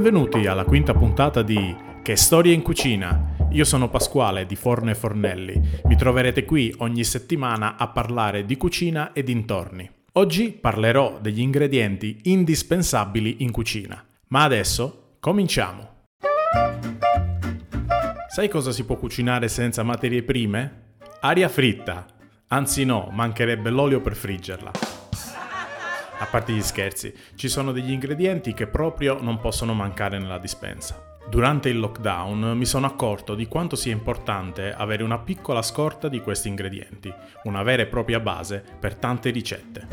Benvenuti 0.00 0.46
alla 0.46 0.64
quinta 0.64 0.94
puntata 0.94 1.42
di 1.42 1.76
Che 2.02 2.16
storie 2.16 2.54
in 2.54 2.62
cucina. 2.62 3.36
Io 3.50 3.66
sono 3.66 3.90
Pasquale 3.90 4.46
di 4.46 4.56
Forno 4.56 4.88
e 4.88 4.94
Fornelli. 4.94 5.60
Mi 5.84 5.94
troverete 5.94 6.46
qui 6.46 6.74
ogni 6.78 7.04
settimana 7.04 7.76
a 7.76 7.86
parlare 7.88 8.46
di 8.46 8.56
cucina 8.56 9.12
e 9.12 9.22
dintorni. 9.22 9.90
Oggi 10.12 10.52
parlerò 10.52 11.18
degli 11.20 11.40
ingredienti 11.40 12.20
indispensabili 12.22 13.36
in 13.40 13.50
cucina. 13.50 14.02
Ma 14.28 14.42
adesso 14.42 15.16
cominciamo. 15.20 16.06
Sai 18.28 18.48
cosa 18.48 18.72
si 18.72 18.84
può 18.84 18.96
cucinare 18.96 19.48
senza 19.48 19.82
materie 19.82 20.22
prime? 20.22 20.94
Aria 21.20 21.50
fritta. 21.50 22.06
Anzi 22.48 22.86
no, 22.86 23.10
mancherebbe 23.12 23.68
l'olio 23.68 24.00
per 24.00 24.16
friggerla. 24.16 24.89
A 26.20 26.26
parte 26.26 26.52
gli 26.52 26.60
scherzi, 26.60 27.14
ci 27.34 27.48
sono 27.48 27.72
degli 27.72 27.90
ingredienti 27.90 28.52
che 28.52 28.66
proprio 28.66 29.22
non 29.22 29.40
possono 29.40 29.72
mancare 29.72 30.18
nella 30.18 30.38
dispensa. 30.38 31.16
Durante 31.30 31.70
il 31.70 31.78
lockdown 31.78 32.58
mi 32.58 32.66
sono 32.66 32.86
accorto 32.86 33.34
di 33.34 33.46
quanto 33.46 33.74
sia 33.74 33.92
importante 33.92 34.70
avere 34.70 35.02
una 35.02 35.18
piccola 35.18 35.62
scorta 35.62 36.08
di 36.08 36.20
questi 36.20 36.48
ingredienti, 36.48 37.10
una 37.44 37.62
vera 37.62 37.82
e 37.82 37.86
propria 37.86 38.20
base 38.20 38.62
per 38.78 38.96
tante 38.96 39.30
ricette. 39.30 39.88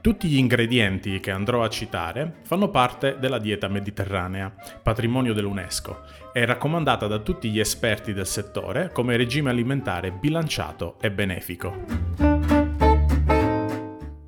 Tutti 0.00 0.26
gli 0.26 0.38
ingredienti 0.38 1.20
che 1.20 1.30
andrò 1.30 1.62
a 1.62 1.68
citare 1.68 2.38
fanno 2.42 2.68
parte 2.68 3.16
della 3.20 3.38
dieta 3.38 3.68
mediterranea, 3.68 4.52
patrimonio 4.82 5.34
dell'UNESCO, 5.34 6.00
e 6.32 6.44
raccomandata 6.44 7.06
da 7.06 7.18
tutti 7.18 7.48
gli 7.48 7.60
esperti 7.60 8.12
del 8.12 8.26
settore 8.26 8.90
come 8.92 9.16
regime 9.16 9.50
alimentare 9.50 10.10
bilanciato 10.10 10.96
e 11.00 11.12
benefico. 11.12 12.29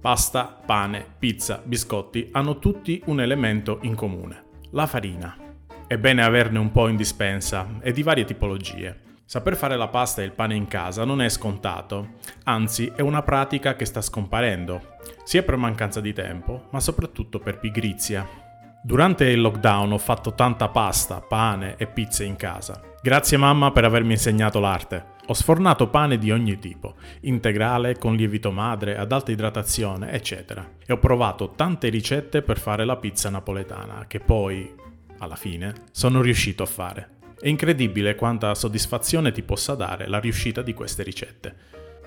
Pasta, 0.02 0.58
pane, 0.66 1.06
pizza, 1.16 1.62
biscotti 1.64 2.30
hanno 2.32 2.58
tutti 2.58 3.00
un 3.06 3.20
elemento 3.20 3.78
in 3.82 3.94
comune, 3.94 4.42
la 4.72 4.88
farina. 4.88 5.36
È 5.86 5.96
bene 5.96 6.24
averne 6.24 6.58
un 6.58 6.72
po' 6.72 6.88
in 6.88 6.96
dispensa 6.96 7.78
e 7.80 7.92
di 7.92 8.02
varie 8.02 8.24
tipologie. 8.24 9.20
Saper 9.24 9.54
fare 9.54 9.76
la 9.76 9.86
pasta 9.86 10.20
e 10.20 10.24
il 10.24 10.32
pane 10.32 10.56
in 10.56 10.66
casa 10.66 11.04
non 11.04 11.22
è 11.22 11.28
scontato, 11.28 12.14
anzi 12.42 12.92
è 12.96 13.00
una 13.00 13.22
pratica 13.22 13.76
che 13.76 13.84
sta 13.84 14.00
scomparendo, 14.00 14.96
sia 15.22 15.44
per 15.44 15.54
mancanza 15.54 16.00
di 16.00 16.12
tempo, 16.12 16.66
ma 16.70 16.80
soprattutto 16.80 17.38
per 17.38 17.60
pigrizia. 17.60 18.28
Durante 18.82 19.26
il 19.26 19.40
lockdown 19.40 19.92
ho 19.92 19.98
fatto 19.98 20.34
tanta 20.34 20.68
pasta, 20.68 21.20
pane 21.20 21.76
e 21.76 21.86
pizze 21.86 22.24
in 22.24 22.34
casa. 22.34 22.80
Grazie 23.00 23.36
mamma 23.36 23.70
per 23.70 23.84
avermi 23.84 24.14
insegnato 24.14 24.58
l'arte. 24.58 25.11
Ho 25.26 25.34
sfornato 25.34 25.88
pane 25.88 26.18
di 26.18 26.32
ogni 26.32 26.58
tipo, 26.58 26.96
integrale, 27.20 27.96
con 27.96 28.16
lievito 28.16 28.50
madre, 28.50 28.96
ad 28.98 29.12
alta 29.12 29.30
idratazione, 29.30 30.10
eccetera. 30.10 30.68
E 30.84 30.92
ho 30.92 30.98
provato 30.98 31.52
tante 31.54 31.88
ricette 31.90 32.42
per 32.42 32.58
fare 32.58 32.84
la 32.84 32.96
pizza 32.96 33.30
napoletana, 33.30 34.06
che 34.08 34.18
poi, 34.18 34.74
alla 35.18 35.36
fine, 35.36 35.74
sono 35.92 36.22
riuscito 36.22 36.64
a 36.64 36.66
fare. 36.66 37.08
È 37.40 37.46
incredibile 37.46 38.16
quanta 38.16 38.52
soddisfazione 38.56 39.30
ti 39.30 39.42
possa 39.42 39.76
dare 39.76 40.08
la 40.08 40.18
riuscita 40.18 40.60
di 40.60 40.74
queste 40.74 41.04
ricette. 41.04 41.54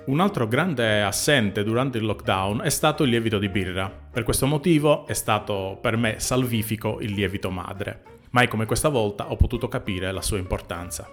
Un 0.07 0.19
altro 0.19 0.45
grande 0.45 1.01
assente 1.01 1.63
durante 1.63 1.97
il 1.97 2.05
lockdown 2.05 2.61
è 2.63 2.69
stato 2.69 3.03
il 3.03 3.11
lievito 3.11 3.39
di 3.39 3.47
birra. 3.47 3.89
Per 3.89 4.23
questo 4.23 4.45
motivo 4.45 5.07
è 5.07 5.13
stato 5.13 5.79
per 5.81 5.95
me 5.95 6.19
salvifico 6.19 6.99
il 6.99 7.13
lievito 7.13 7.49
madre. 7.49 8.03
Mai 8.31 8.49
come 8.49 8.65
questa 8.65 8.89
volta 8.89 9.31
ho 9.31 9.37
potuto 9.37 9.69
capire 9.69 10.11
la 10.11 10.21
sua 10.21 10.37
importanza. 10.37 11.07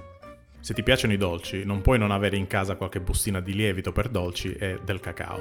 Se 0.62 0.75
ti 0.75 0.84
piacciono 0.84 1.12
i 1.12 1.17
dolci, 1.17 1.65
non 1.65 1.81
puoi 1.81 1.99
non 1.99 2.12
avere 2.12 2.37
in 2.37 2.47
casa 2.47 2.77
qualche 2.77 3.00
bustina 3.00 3.41
di 3.41 3.53
lievito 3.53 3.91
per 3.91 4.09
dolci 4.09 4.53
e 4.53 4.78
del 4.84 5.00
cacao. 5.00 5.41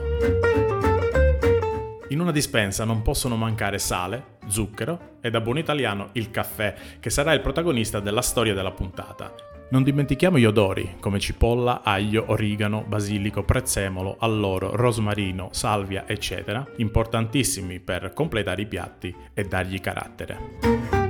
In 2.08 2.20
una 2.20 2.32
dispensa 2.32 2.86
non 2.86 3.04
possono 3.04 3.36
mancare 3.36 3.78
sale, 3.78 4.38
zucchero 4.48 5.18
e 5.22 5.30
da 5.30 5.40
buon 5.40 5.60
italiano 5.60 6.10
il 6.14 6.32
caffè, 6.32 6.74
che 7.00 7.12
sarà 7.12 7.34
il 7.34 7.42
protagonista 7.42 8.00
della 8.00 8.24
storia 8.24 8.56
della 8.56 8.72
puntata. 8.72 9.32
Non 9.70 9.84
dimentichiamo 9.84 10.40
gli 10.40 10.46
odori, 10.46 10.96
come 11.00 11.20
cipolla, 11.20 11.84
aglio, 11.84 12.26
origano, 12.30 12.84
basilico, 12.86 13.44
prezzemolo, 13.44 14.18
alloro, 14.20 14.76
rosmarino, 14.76 15.50
salvia, 15.52 16.08
eccetera, 16.08 16.66
importantissimi 16.78 17.80
per 17.80 18.12
completare 18.14 18.64
i 18.64 18.68
piatti 18.68 19.16
e 19.36 19.44
dargli 19.44 19.80
carattere. 19.80 21.01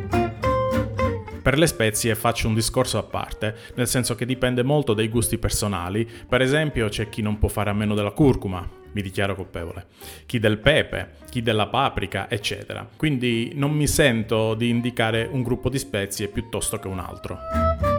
Per 1.42 1.58
le 1.58 1.66
spezie 1.66 2.14
faccio 2.14 2.48
un 2.48 2.54
discorso 2.54 3.00
a 3.00 3.04
parte, 3.04 3.56
nel 3.76 3.88
senso 3.88 4.14
che 4.14 4.26
dipende 4.26 4.62
molto 4.62 4.94
dai 4.94 5.08
gusti 5.08 5.40
personali. 5.40 6.08
Per 6.28 6.40
esempio 6.40 6.88
c'è 6.88 7.10
chi 7.10 7.24
non 7.24 7.40
può 7.40 7.50
fare 7.50 7.72
a 7.72 7.74
meno 7.74 7.96
della 7.96 8.12
curcuma, 8.12 8.68
mi 8.92 9.02
dichiaro 9.02 9.36
colpevole, 9.36 9.88
chi 10.28 10.38
del 10.38 10.60
pepe, 10.60 11.14
chi 11.32 11.42
della 11.42 11.68
paprika, 11.68 12.30
eccetera. 12.30 12.88
Quindi 12.96 13.54
non 13.56 13.72
mi 13.72 13.88
sento 13.88 14.54
di 14.54 14.70
indicare 14.70 15.28
un 15.32 15.42
gruppo 15.42 15.70
di 15.70 15.80
spezie 15.80 16.28
piuttosto 16.28 16.78
che 16.78 16.88
un 16.88 17.00
altro. 17.00 17.91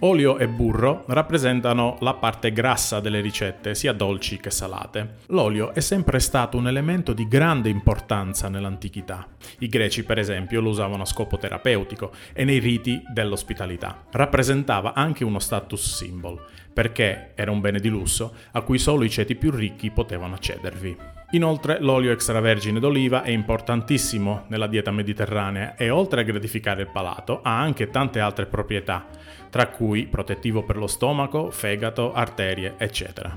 Olio 0.00 0.36
e 0.36 0.46
burro 0.46 1.04
rappresentano 1.06 1.96
la 2.00 2.12
parte 2.12 2.52
grassa 2.52 3.00
delle 3.00 3.22
ricette, 3.22 3.74
sia 3.74 3.94
dolci 3.94 4.36
che 4.36 4.50
salate. 4.50 5.20
L'olio 5.28 5.72
è 5.72 5.80
sempre 5.80 6.20
stato 6.20 6.58
un 6.58 6.68
elemento 6.68 7.14
di 7.14 7.26
grande 7.26 7.70
importanza 7.70 8.50
nell'antichità. 8.50 9.26
I 9.60 9.68
greci, 9.68 10.04
per 10.04 10.18
esempio, 10.18 10.60
lo 10.60 10.68
usavano 10.68 11.04
a 11.04 11.06
scopo 11.06 11.38
terapeutico 11.38 12.12
e 12.34 12.44
nei 12.44 12.58
riti 12.58 13.02
dell'ospitalità. 13.10 14.04
Rappresentava 14.10 14.92
anche 14.92 15.24
uno 15.24 15.38
status 15.38 15.96
symbol, 15.96 16.44
perché 16.74 17.32
era 17.34 17.50
un 17.50 17.60
bene 17.60 17.80
di 17.80 17.88
lusso 17.88 18.34
a 18.52 18.60
cui 18.60 18.78
solo 18.78 19.02
i 19.02 19.10
ceti 19.10 19.34
più 19.34 19.50
ricchi 19.50 19.90
potevano 19.90 20.34
accedervi. 20.34 21.15
Inoltre 21.30 21.78
l'olio 21.80 22.12
extravergine 22.12 22.78
d'oliva 22.78 23.22
è 23.22 23.30
importantissimo 23.30 24.44
nella 24.46 24.68
dieta 24.68 24.92
mediterranea 24.92 25.74
e 25.74 25.90
oltre 25.90 26.20
a 26.20 26.24
gratificare 26.24 26.82
il 26.82 26.90
palato 26.90 27.40
ha 27.42 27.58
anche 27.58 27.90
tante 27.90 28.20
altre 28.20 28.46
proprietà, 28.46 29.06
tra 29.50 29.66
cui 29.66 30.06
protettivo 30.06 30.62
per 30.62 30.76
lo 30.76 30.86
stomaco, 30.86 31.50
fegato, 31.50 32.12
arterie, 32.12 32.74
eccetera. 32.76 33.36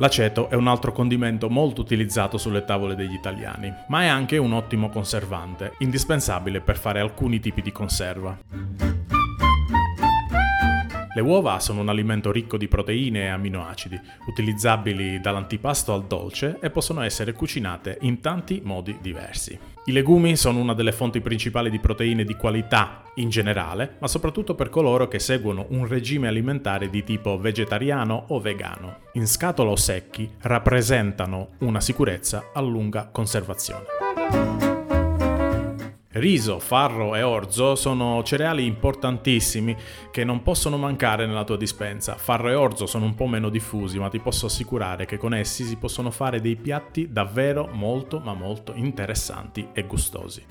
L'aceto 0.00 0.48
è 0.48 0.54
un 0.54 0.68
altro 0.68 0.92
condimento 0.92 1.50
molto 1.50 1.80
utilizzato 1.80 2.38
sulle 2.38 2.64
tavole 2.64 2.94
degli 2.94 3.14
italiani, 3.14 3.70
ma 3.88 4.02
è 4.02 4.06
anche 4.06 4.38
un 4.38 4.52
ottimo 4.52 4.88
conservante, 4.88 5.74
indispensabile 5.78 6.60
per 6.60 6.78
fare 6.78 7.00
alcuni 7.00 7.40
tipi 7.40 7.60
di 7.60 7.72
conserva. 7.72 8.97
Le 11.18 11.24
uova 11.24 11.58
sono 11.58 11.80
un 11.80 11.88
alimento 11.88 12.30
ricco 12.30 12.56
di 12.56 12.68
proteine 12.68 13.24
e 13.24 13.26
aminoacidi, 13.26 14.00
utilizzabili 14.28 15.20
dall'antipasto 15.20 15.92
al 15.92 16.06
dolce 16.06 16.58
e 16.60 16.70
possono 16.70 17.02
essere 17.02 17.32
cucinate 17.32 17.98
in 18.02 18.20
tanti 18.20 18.60
modi 18.62 18.96
diversi. 19.00 19.58
I 19.86 19.90
legumi 19.90 20.36
sono 20.36 20.60
una 20.60 20.74
delle 20.74 20.92
fonti 20.92 21.20
principali 21.20 21.70
di 21.70 21.80
proteine 21.80 22.22
di 22.22 22.36
qualità 22.36 23.02
in 23.16 23.30
generale, 23.30 23.96
ma 23.98 24.06
soprattutto 24.06 24.54
per 24.54 24.68
coloro 24.68 25.08
che 25.08 25.18
seguono 25.18 25.66
un 25.70 25.88
regime 25.88 26.28
alimentare 26.28 26.88
di 26.88 27.02
tipo 27.02 27.36
vegetariano 27.36 28.26
o 28.28 28.38
vegano. 28.38 28.98
In 29.14 29.26
scatola 29.26 29.70
o 29.70 29.76
secchi 29.76 30.30
rappresentano 30.42 31.54
una 31.62 31.80
sicurezza 31.80 32.50
a 32.54 32.60
lunga 32.60 33.08
conservazione. 33.10 34.67
Riso, 36.12 36.58
farro 36.58 37.14
e 37.14 37.22
orzo 37.22 37.74
sono 37.74 38.22
cereali 38.22 38.64
importantissimi 38.64 39.76
che 40.10 40.24
non 40.24 40.42
possono 40.42 40.78
mancare 40.78 41.26
nella 41.26 41.44
tua 41.44 41.58
dispensa. 41.58 42.16
Farro 42.16 42.48
e 42.48 42.54
orzo 42.54 42.86
sono 42.86 43.04
un 43.04 43.14
po' 43.14 43.26
meno 43.26 43.50
diffusi, 43.50 43.98
ma 43.98 44.08
ti 44.08 44.18
posso 44.18 44.46
assicurare 44.46 45.04
che 45.04 45.18
con 45.18 45.34
essi 45.34 45.64
si 45.64 45.76
possono 45.76 46.10
fare 46.10 46.40
dei 46.40 46.56
piatti 46.56 47.12
davvero 47.12 47.68
molto 47.70 48.20
ma 48.20 48.32
molto 48.32 48.72
interessanti 48.74 49.68
e 49.74 49.82
gustosi. 49.82 50.46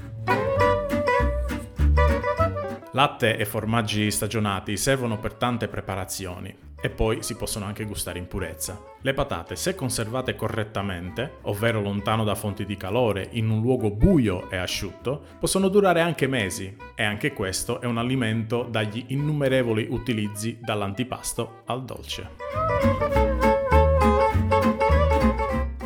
Latte 2.92 3.38
e 3.38 3.46
formaggi 3.46 4.12
stagionati 4.12 4.78
servono 4.78 5.18
per 5.18 5.34
tante 5.34 5.68
preparazioni 5.68 6.67
e 6.80 6.90
poi 6.90 7.24
si 7.24 7.36
possono 7.36 7.66
anche 7.66 7.86
gustare 7.86 8.20
in 8.20 8.28
purezza. 8.28 8.80
Le 9.02 9.14
patate, 9.14 9.56
se 9.56 9.76
conservate 9.76 10.36
correttamente, 10.36 11.38
ovvero 11.44 11.82
lontano 11.82 12.24
da 12.24 12.36
fonti 12.36 12.66
di 12.66 12.78
calore, 12.78 13.30
in 13.32 13.50
un 13.50 13.62
luogo 13.62 13.90
buio 13.90 14.50
e 14.50 14.58
asciutto, 14.58 15.24
possono 15.40 15.70
durare 15.70 16.02
anche 16.02 16.28
mesi 16.28 16.76
e 16.96 17.04
anche 17.04 17.34
questo 17.34 17.82
è 17.82 17.86
un 17.86 17.98
alimento 17.98 18.64
dagli 18.64 19.06
innumerevoli 19.08 19.88
utilizzi 19.90 20.60
dall'antipasto 20.62 21.64
al 21.66 21.84
dolce. 21.84 22.30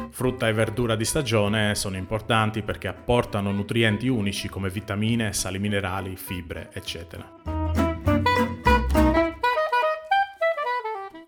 Frutta 0.09 0.47
e 0.47 0.53
verdura 0.53 0.95
di 0.95 1.05
stagione 1.05 1.73
sono 1.73 1.97
importanti 1.97 2.61
perché 2.61 2.87
apportano 2.87 3.51
nutrienti 3.51 4.07
unici 4.07 4.49
come 4.49 4.69
vitamine, 4.69 5.33
sali 5.33 5.57
minerali, 5.57 6.15
fibre, 6.15 6.69
eccetera. 6.73 7.60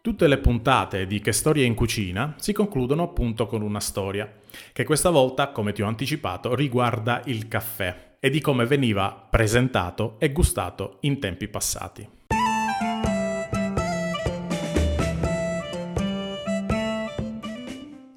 Tutte 0.03 0.27
le 0.27 0.37
puntate 0.37 1.07
di 1.07 1.21
Che 1.21 1.31
storia 1.31 1.63
in 1.63 1.75
cucina 1.75 2.35
si 2.37 2.51
concludono 2.51 3.03
appunto 3.03 3.47
con 3.47 3.61
una 3.61 3.79
storia, 3.79 4.29
che 4.73 4.83
questa 4.83 5.09
volta, 5.09 5.51
come 5.51 5.71
ti 5.71 5.81
ho 5.81 5.87
anticipato, 5.87 6.55
riguarda 6.55 7.21
il 7.27 7.47
caffè 7.47 8.17
e 8.19 8.29
di 8.29 8.41
come 8.41 8.65
veniva 8.65 9.25
presentato 9.29 10.17
e 10.19 10.33
gustato 10.33 10.97
in 11.03 11.21
tempi 11.21 11.47
passati. 11.47 12.05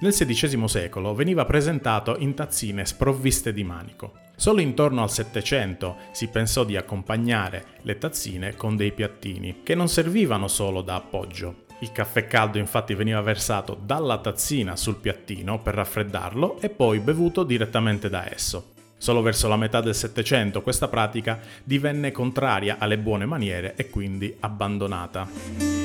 Nel 0.01 0.13
XVI 0.13 0.67
secolo 0.67 1.15
veniva 1.15 1.45
presentato 1.45 2.17
in 2.19 2.35
tazzine 2.35 2.85
sprovviste 2.85 3.53
di 3.53 3.63
manico. 3.63 4.15
Solo 4.35 4.61
intorno 4.61 5.05
al 5.05 5.11
Settecento 5.13 5.99
si 6.11 6.27
pensò 6.27 6.65
di 6.65 6.77
accompagnare 6.77 7.79
le 7.83 7.97
tazzine 7.97 8.57
con 8.57 8.75
dei 8.75 8.91
piattini, 8.91 9.61
che 9.63 9.77
non 9.77 9.87
servivano 9.89 10.49
solo 10.49 10.83
da 10.83 10.97
appoggio. 10.97 11.66
Il 11.81 11.93
caffè 11.93 12.27
caldo 12.27 12.57
infatti 12.59 12.95
veniva 12.95 13.21
versato 13.21 13.79
dalla 13.81 14.19
tazzina 14.19 14.77
sul 14.77 14.97
piattino 14.97 15.61
per 15.61 15.75
raffreddarlo 15.75 16.59
e 16.61 16.71
poi 16.71 17.01
bevuto 17.01 17.45
direttamente 17.45 18.09
da 18.09 18.33
esso. 18.33 18.73
Solo 18.97 19.21
verso 19.21 19.47
la 19.47 19.57
metà 19.57 19.83
del 19.83 19.95
Settecento 19.95 20.63
questa 20.63 20.89
pratica 20.89 21.39
divenne 21.63 22.13
contraria 22.13 22.77
alle 22.79 22.97
buone 22.97 23.27
maniere 23.27 23.75
e 23.77 23.91
quindi 23.91 24.35
abbandonata. 24.41 25.76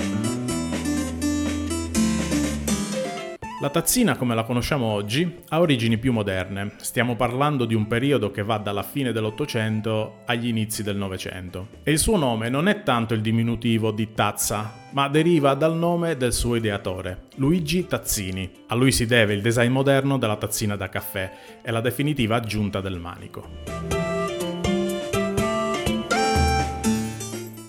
La 3.62 3.70
tazzina 3.70 4.18
come 4.18 4.34
la 4.34 4.42
conosciamo 4.42 4.88
oggi 4.88 5.38
ha 5.50 5.60
origini 5.60 6.00
più 6.00 6.12
moderne, 6.12 6.72
stiamo 6.78 7.16
parlando 7.16 7.66
di 7.66 7.76
un 7.76 7.86
periodo 7.86 8.32
che 8.32 8.42
va 8.42 8.58
dalla 8.58 8.82
fine 8.82 9.12
dell'Ottocento 9.12 10.22
agli 10.26 10.48
inizi 10.48 10.82
del 10.82 10.96
Novecento. 10.96 11.68
E 11.84 11.92
il 11.92 12.00
suo 12.00 12.18
nome 12.18 12.50
non 12.50 12.68
è 12.68 12.82
tanto 12.82 13.14
il 13.14 13.22
diminutivo 13.22 13.92
di 13.92 14.14
tazza, 14.16 14.74
ma 14.94 15.08
deriva 15.10 15.54
dal 15.54 15.78
nome 15.78 16.18
del 16.18 16.34
suo 16.34 16.56
ideatore, 16.56 17.26
Luigi 17.36 17.86
Tazzini. 17.86 18.50
A 18.70 18.74
lui 18.74 18.92
si 18.92 19.06
deve 19.06 19.36
il 19.36 19.44
design 19.44 19.72
moderno 19.72 20.18
della 20.18 20.38
tazzina 20.38 20.76
da 20.76 20.90
caffè 20.90 21.32
e 21.62 21.70
la 21.70 21.82
definitiva 21.82 22.38
aggiunta 22.38 22.82
del 22.82 22.98
manico. 22.98 24.01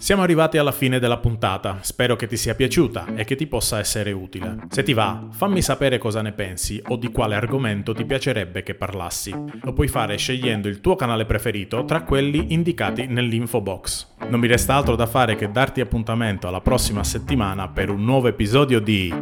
Siamo 0.03 0.23
arrivati 0.23 0.59
alla 0.59 0.73
fine 0.73 0.99
della 0.99 1.19
puntata, 1.19 1.79
spero 1.83 2.17
che 2.17 2.27
ti 2.27 2.37
sia 2.37 2.57
piaciuta 2.57 3.15
e 3.15 3.23
che 3.23 3.37
ti 3.37 3.47
possa 3.47 3.79
essere 3.79 4.11
utile. 4.11 4.57
Se 4.69 4.83
ti 4.83 4.95
va, 4.95 5.29
fammi 5.31 5.63
sapere 5.63 5.99
cosa 5.99 6.23
ne 6.23 6.33
pensi 6.33 6.83
o 6.89 6.97
di 6.97 7.13
quale 7.13 7.37
argomento 7.37 7.95
ti 7.95 8.05
piacerebbe 8.05 8.65
che 8.65 8.75
parlassi. 8.75 9.33
Lo 9.63 9.73
puoi 9.73 9.87
fare 9.87 10.17
scegliendo 10.17 10.67
il 10.67 10.81
tuo 10.81 10.97
canale 10.97 11.25
preferito 11.25 11.85
tra 11.85 12.03
quelli 12.03 12.53
indicati 12.53 13.07
nell'info 13.07 13.61
box. 13.61 14.09
Non 14.27 14.41
mi 14.41 14.49
resta 14.49 14.75
altro 14.75 14.97
da 14.97 15.07
fare 15.07 15.37
che 15.37 15.53
darti 15.53 15.81
appuntamento 15.81 16.49
alla 16.49 16.61
prossima 16.61 17.05
settimana 17.05 17.69
per 17.69 17.89
un 17.89 18.03
nuovo 18.03 18.27
episodio 18.27 18.81
di 18.81 19.15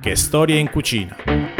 Che 0.00 0.16
storie 0.16 0.58
in 0.58 0.68
cucina. 0.68 1.53